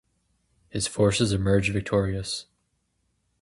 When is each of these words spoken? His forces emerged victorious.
His 0.69 0.87
forces 0.87 1.31
emerged 1.31 1.71
victorious. 1.71 2.47